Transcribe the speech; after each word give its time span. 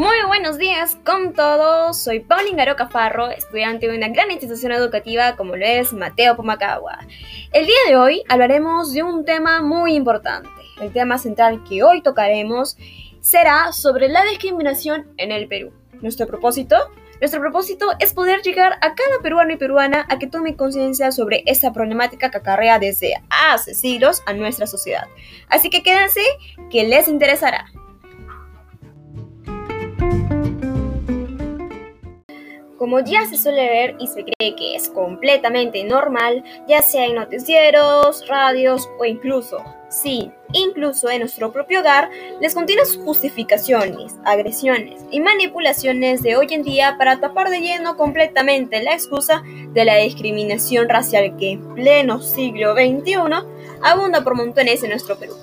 Muy 0.00 0.16
buenos 0.26 0.56
días 0.56 0.96
con 1.04 1.34
todos, 1.34 2.02
soy 2.02 2.20
Paulina 2.20 2.64
Garoca 2.64 2.88
Farro, 2.88 3.28
estudiante 3.28 3.86
de 3.86 3.98
una 3.98 4.08
gran 4.08 4.30
institución 4.30 4.72
educativa 4.72 5.36
como 5.36 5.56
lo 5.56 5.66
es 5.66 5.92
Mateo 5.92 6.36
Pumacagua. 6.36 7.00
El 7.52 7.66
día 7.66 7.76
de 7.86 7.98
hoy 7.98 8.22
hablaremos 8.30 8.94
de 8.94 9.02
un 9.02 9.26
tema 9.26 9.60
muy 9.60 9.92
importante. 9.94 10.48
El 10.80 10.90
tema 10.90 11.18
central 11.18 11.62
que 11.68 11.82
hoy 11.82 12.00
tocaremos 12.00 12.78
será 13.20 13.72
sobre 13.72 14.08
la 14.08 14.24
discriminación 14.24 15.06
en 15.18 15.32
el 15.32 15.48
Perú. 15.48 15.70
Nuestro 16.00 16.26
propósito 16.26 16.76
nuestro 17.20 17.40
propósito 17.40 17.90
es 17.98 18.14
poder 18.14 18.40
llegar 18.40 18.78
a 18.80 18.94
cada 18.94 19.20
peruano 19.22 19.52
y 19.52 19.58
peruana 19.58 20.06
a 20.08 20.18
que 20.18 20.26
tome 20.26 20.56
conciencia 20.56 21.12
sobre 21.12 21.42
esa 21.44 21.74
problemática 21.74 22.30
que 22.30 22.38
acarrea 22.38 22.78
desde 22.78 23.12
hace 23.28 23.74
siglos 23.74 24.22
a 24.24 24.32
nuestra 24.32 24.66
sociedad. 24.66 25.06
Así 25.50 25.68
que 25.68 25.82
quédense, 25.82 26.22
que 26.70 26.84
les 26.84 27.08
interesará. 27.08 27.66
Como 32.90 33.04
ya 33.04 33.24
se 33.24 33.36
suele 33.36 33.68
ver 33.68 33.94
y 34.00 34.08
se 34.08 34.24
cree 34.24 34.56
que 34.56 34.74
es 34.74 34.88
completamente 34.88 35.84
normal, 35.84 36.42
ya 36.66 36.82
sea 36.82 37.06
en 37.06 37.14
noticieros, 37.14 38.26
radios 38.26 38.90
o 38.98 39.04
incluso, 39.04 39.62
sí, 39.88 40.32
incluso 40.52 41.08
en 41.08 41.20
nuestro 41.20 41.52
propio 41.52 41.82
hogar, 41.82 42.10
las 42.40 42.52
continuas 42.52 42.98
justificaciones, 43.04 44.16
agresiones 44.24 45.04
y 45.12 45.20
manipulaciones 45.20 46.20
de 46.22 46.34
hoy 46.34 46.48
en 46.50 46.64
día 46.64 46.96
para 46.98 47.20
tapar 47.20 47.48
de 47.50 47.60
lleno 47.60 47.96
completamente 47.96 48.82
la 48.82 48.94
excusa 48.94 49.44
de 49.72 49.84
la 49.84 49.98
discriminación 49.98 50.88
racial 50.88 51.36
que 51.36 51.52
en 51.52 51.74
pleno 51.76 52.20
siglo 52.20 52.74
XXI 52.74 53.14
abunda 53.84 54.24
por 54.24 54.34
montones 54.34 54.82
en 54.82 54.90
nuestro 54.90 55.16
Perú, 55.16 55.36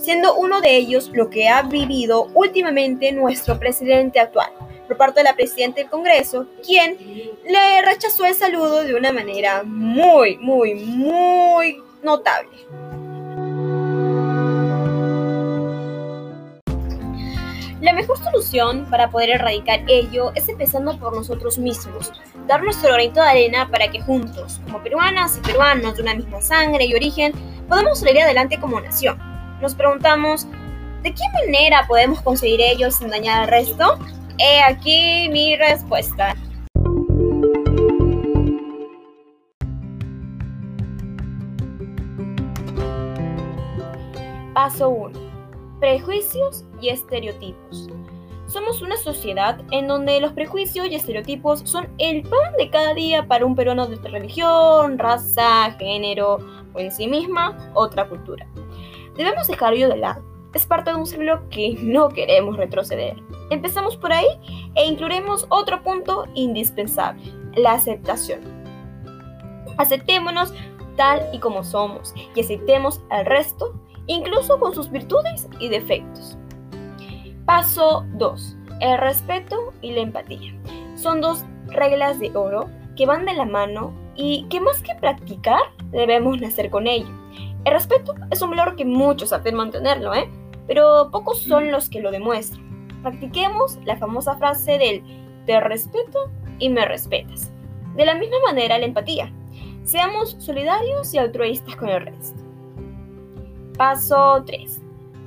siendo 0.00 0.36
uno 0.36 0.62
de 0.62 0.74
ellos 0.74 1.10
lo 1.12 1.28
que 1.28 1.50
ha 1.50 1.60
vivido 1.60 2.28
últimamente 2.32 3.12
nuestro 3.12 3.58
presidente 3.58 4.20
actual 4.20 4.48
por 4.86 4.96
parte 4.96 5.20
de 5.20 5.24
la 5.24 5.34
presidenta 5.34 5.80
del 5.80 5.90
Congreso, 5.90 6.46
quien 6.64 6.96
le 7.44 7.82
rechazó 7.82 8.24
el 8.26 8.34
saludo 8.34 8.82
de 8.82 8.94
una 8.94 9.12
manera 9.12 9.62
muy, 9.64 10.36
muy, 10.38 10.74
muy 10.74 11.82
notable. 12.02 12.50
La 17.84 17.92
mejor 17.92 18.16
solución 18.16 18.86
para 18.88 19.10
poder 19.10 19.28
erradicar 19.28 19.80
ello 19.88 20.32
es 20.34 20.48
empezando 20.48 20.98
por 20.98 21.14
nosotros 21.14 21.58
mismos, 21.58 22.12
dar 22.46 22.62
nuestro 22.62 22.88
granito 22.88 23.20
de 23.20 23.28
arena 23.28 23.68
para 23.70 23.90
que 23.90 24.00
juntos, 24.00 24.58
como 24.64 24.82
peruanas 24.82 25.36
y 25.36 25.40
peruanos 25.40 25.96
de 25.96 26.02
una 26.02 26.14
misma 26.14 26.40
sangre 26.40 26.86
y 26.86 26.94
origen, 26.94 27.32
podamos 27.68 28.00
salir 28.00 28.22
adelante 28.22 28.58
como 28.58 28.80
nación. 28.80 29.18
Nos 29.60 29.74
preguntamos, 29.74 30.46
¿de 31.02 31.12
qué 31.12 31.24
manera 31.34 31.84
podemos 31.86 32.22
conseguir 32.22 32.62
ello 32.62 32.90
sin 32.90 33.10
dañar 33.10 33.42
al 33.42 33.48
resto? 33.48 33.98
He 34.38 34.60
aquí 34.62 35.28
mi 35.30 35.56
respuesta. 35.56 36.34
Paso 44.52 44.88
1. 44.88 45.18
Prejuicios 45.78 46.64
y 46.80 46.88
estereotipos. 46.88 47.88
Somos 48.46 48.82
una 48.82 48.96
sociedad 48.96 49.60
en 49.70 49.86
donde 49.86 50.20
los 50.20 50.32
prejuicios 50.32 50.88
y 50.88 50.96
estereotipos 50.96 51.60
son 51.64 51.88
el 51.98 52.22
pan 52.22 52.52
de 52.58 52.70
cada 52.70 52.92
día 52.94 53.26
para 53.28 53.46
un 53.46 53.54
peruano 53.54 53.86
de 53.86 53.96
religión, 54.08 54.98
raza, 54.98 55.72
género 55.78 56.38
o 56.72 56.80
en 56.80 56.90
sí 56.90 57.06
misma 57.06 57.70
otra 57.74 58.08
cultura. 58.08 58.46
Debemos 59.16 59.46
dejar 59.46 59.74
ello 59.74 59.88
de 59.88 59.96
lado 59.98 60.34
es 60.54 60.66
parte 60.66 60.90
de 60.90 60.96
un 60.96 61.06
siglo 61.06 61.48
que 61.50 61.76
no 61.80 62.08
queremos 62.08 62.56
retroceder. 62.56 63.16
Empezamos 63.54 63.96
por 63.96 64.12
ahí 64.12 64.26
e 64.74 64.84
incluiremos 64.84 65.46
otro 65.48 65.80
punto 65.80 66.26
indispensable, 66.34 67.22
la 67.54 67.74
aceptación. 67.74 68.40
Aceptémonos 69.76 70.52
tal 70.96 71.22
y 71.32 71.38
como 71.38 71.62
somos 71.62 72.12
y 72.34 72.40
aceptemos 72.40 73.00
al 73.10 73.26
resto, 73.26 73.72
incluso 74.08 74.58
con 74.58 74.74
sus 74.74 74.90
virtudes 74.90 75.48
y 75.60 75.68
defectos. 75.68 76.36
Paso 77.46 78.04
2. 78.14 78.56
El 78.80 78.98
respeto 78.98 79.72
y 79.82 79.92
la 79.92 80.00
empatía. 80.00 80.52
Son 80.96 81.20
dos 81.20 81.44
reglas 81.68 82.18
de 82.18 82.36
oro 82.36 82.68
que 82.96 83.06
van 83.06 83.24
de 83.24 83.34
la 83.34 83.44
mano 83.44 83.92
y 84.16 84.48
que 84.48 84.60
más 84.60 84.82
que 84.82 84.96
practicar 84.96 85.60
debemos 85.92 86.40
nacer 86.40 86.70
con 86.70 86.88
ello. 86.88 87.06
El 87.64 87.72
respeto 87.72 88.16
es 88.32 88.42
un 88.42 88.50
valor 88.50 88.74
que 88.74 88.84
muchos 88.84 89.28
saben 89.28 89.54
mantenerlo, 89.54 90.12
¿eh? 90.12 90.28
pero 90.66 91.08
pocos 91.12 91.38
son 91.38 91.70
los 91.70 91.88
que 91.88 92.00
lo 92.00 92.10
demuestran. 92.10 92.73
Practiquemos 93.04 93.78
la 93.84 93.98
famosa 93.98 94.34
frase 94.38 94.78
del 94.78 95.02
te 95.44 95.60
respeto 95.60 96.30
y 96.58 96.70
me 96.70 96.86
respetas. 96.86 97.52
De 97.94 98.06
la 98.06 98.14
misma 98.14 98.38
manera 98.46 98.78
la 98.78 98.86
empatía. 98.86 99.30
Seamos 99.82 100.36
solidarios 100.38 101.12
y 101.12 101.18
altruistas 101.18 101.76
con 101.76 101.90
el 101.90 102.06
resto. 102.06 102.42
Paso 103.76 104.42
3. 104.46 104.80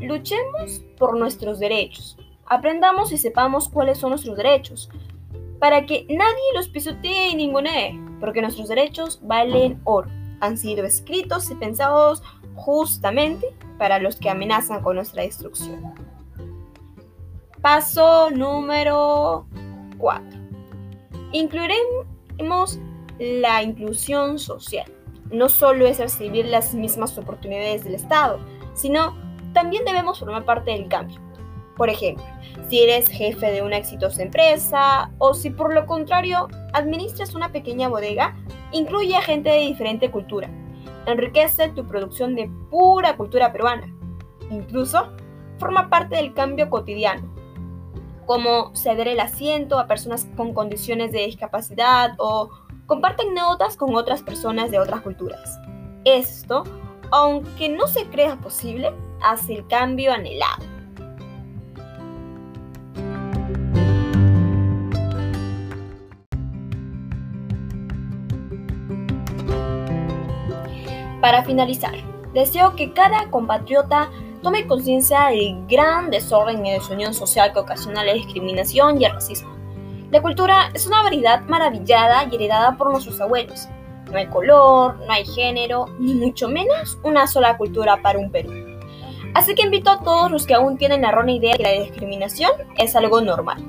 Luchemos 0.00 0.82
por 0.98 1.16
nuestros 1.16 1.60
derechos. 1.60 2.18
Aprendamos 2.46 3.12
y 3.12 3.18
sepamos 3.18 3.68
cuáles 3.68 3.98
son 3.98 4.10
nuestros 4.10 4.36
derechos, 4.36 4.90
para 5.60 5.86
que 5.86 6.06
nadie 6.08 6.42
los 6.56 6.68
pisotee 6.68 7.28
y 7.28 7.36
ningunee, 7.36 8.00
porque 8.18 8.42
nuestros 8.42 8.66
derechos 8.66 9.20
valen 9.22 9.80
oro. 9.84 10.10
Han 10.40 10.58
sido 10.58 10.84
escritos 10.84 11.48
y 11.52 11.54
pensados 11.54 12.20
justamente 12.56 13.46
para 13.78 14.00
los 14.00 14.16
que 14.16 14.28
amenazan 14.28 14.82
con 14.82 14.96
nuestra 14.96 15.22
destrucción. 15.22 15.99
Paso 17.62 18.30
número 18.30 19.46
4. 19.98 20.24
Incluiremos 21.32 22.78
la 23.18 23.62
inclusión 23.62 24.38
social. 24.38 24.90
No 25.30 25.48
solo 25.48 25.86
es 25.86 25.98
recibir 25.98 26.46
las 26.46 26.74
mismas 26.74 27.16
oportunidades 27.18 27.84
del 27.84 27.94
Estado, 27.94 28.40
sino 28.74 29.16
también 29.52 29.84
debemos 29.84 30.18
formar 30.18 30.44
parte 30.44 30.72
del 30.72 30.88
cambio. 30.88 31.20
Por 31.76 31.88
ejemplo, 31.88 32.24
si 32.68 32.80
eres 32.80 33.08
jefe 33.08 33.50
de 33.50 33.62
una 33.62 33.76
exitosa 33.76 34.22
empresa 34.22 35.12
o 35.18 35.34
si 35.34 35.50
por 35.50 35.72
lo 35.72 35.86
contrario 35.86 36.48
administras 36.72 37.34
una 37.34 37.52
pequeña 37.52 37.88
bodega, 37.88 38.36
incluye 38.72 39.16
a 39.16 39.22
gente 39.22 39.50
de 39.50 39.60
diferente 39.60 40.10
cultura 40.10 40.50
enriquece 41.06 41.68
tu 41.70 41.86
producción 41.86 42.34
de 42.34 42.50
pura 42.70 43.16
cultura 43.16 43.52
peruana. 43.52 43.86
Incluso 44.50 45.12
forma 45.58 45.88
parte 45.88 46.16
del 46.16 46.34
cambio 46.34 46.70
cotidiano, 46.70 47.22
como 48.30 48.76
ceder 48.76 49.08
el 49.08 49.18
asiento 49.18 49.76
a 49.76 49.88
personas 49.88 50.28
con 50.36 50.54
condiciones 50.54 51.10
de 51.10 51.26
discapacidad 51.26 52.14
o 52.18 52.48
comparten 52.86 53.34
notas 53.34 53.76
con 53.76 53.96
otras 53.96 54.22
personas 54.22 54.70
de 54.70 54.78
otras 54.78 55.00
culturas. 55.00 55.58
Esto, 56.04 56.62
aunque 57.10 57.68
no 57.68 57.88
se 57.88 58.04
crea 58.04 58.36
posible, 58.36 58.92
hace 59.20 59.54
el 59.54 59.66
cambio 59.66 60.12
anhelado. 60.12 60.64
Para 71.20 71.42
finalizar, 71.42 71.96
deseo 72.32 72.76
que 72.76 72.92
cada 72.92 73.28
compatriota 73.28 74.08
tome 74.42 74.66
conciencia 74.66 75.26
del 75.26 75.66
gran 75.66 76.10
desorden 76.10 76.64
y 76.64 76.72
desunión 76.72 77.14
social 77.14 77.52
que 77.52 77.58
ocasiona 77.58 78.04
la 78.04 78.14
discriminación 78.14 79.00
y 79.00 79.04
el 79.04 79.12
racismo. 79.12 79.50
La 80.10 80.20
cultura 80.22 80.70
es 80.74 80.86
una 80.86 81.02
variedad 81.02 81.42
maravillada 81.42 82.24
y 82.30 82.34
heredada 82.34 82.76
por 82.76 82.90
nuestros 82.90 83.20
abuelos. 83.20 83.68
No 84.10 84.18
hay 84.18 84.26
color, 84.26 84.96
no 85.06 85.12
hay 85.12 85.24
género, 85.24 85.86
ni 85.98 86.14
mucho 86.14 86.48
menos 86.48 86.98
una 87.04 87.26
sola 87.26 87.56
cultura 87.56 88.02
para 88.02 88.18
un 88.18 88.30
Perú. 88.30 88.50
Así 89.34 89.54
que 89.54 89.62
invito 89.62 89.90
a 89.90 90.00
todos 90.02 90.30
los 90.30 90.46
que 90.46 90.54
aún 90.54 90.76
tienen 90.76 91.02
la 91.02 91.10
errónea 91.10 91.36
idea 91.36 91.52
de 91.52 91.58
que 91.58 91.62
la 91.62 91.84
discriminación 91.84 92.50
es 92.76 92.96
algo 92.96 93.20
normal. 93.20 93.64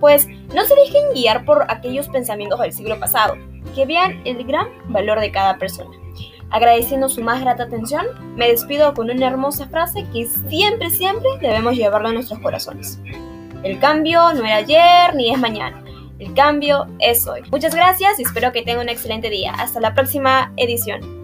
Pues 0.00 0.26
no 0.54 0.64
se 0.64 0.74
dejen 0.74 1.12
guiar 1.12 1.44
por 1.44 1.70
aquellos 1.70 2.08
pensamientos 2.08 2.60
del 2.60 2.72
siglo 2.72 2.98
pasado, 2.98 3.34
que 3.74 3.84
vean 3.84 4.22
el 4.24 4.44
gran 4.44 4.68
valor 4.88 5.20
de 5.20 5.30
cada 5.30 5.58
persona. 5.58 6.03
Agradeciendo 6.50 7.08
su 7.08 7.22
más 7.22 7.40
grata 7.40 7.64
atención, 7.64 8.06
me 8.36 8.48
despido 8.48 8.94
con 8.94 9.10
una 9.10 9.26
hermosa 9.26 9.66
frase 9.66 10.06
que 10.12 10.26
siempre, 10.48 10.90
siempre 10.90 11.28
debemos 11.40 11.76
llevarlo 11.76 12.08
a 12.08 12.12
nuestros 12.12 12.38
corazones. 12.40 13.00
El 13.62 13.78
cambio 13.80 14.32
no 14.34 14.44
era 14.44 14.56
ayer 14.56 15.14
ni 15.14 15.32
es 15.32 15.38
mañana. 15.38 15.82
El 16.18 16.32
cambio 16.34 16.86
es 17.00 17.26
hoy. 17.26 17.42
Muchas 17.50 17.74
gracias 17.74 18.18
y 18.20 18.22
espero 18.22 18.52
que 18.52 18.62
tengan 18.62 18.84
un 18.84 18.88
excelente 18.88 19.30
día. 19.30 19.52
Hasta 19.52 19.80
la 19.80 19.94
próxima 19.94 20.52
edición. 20.56 21.23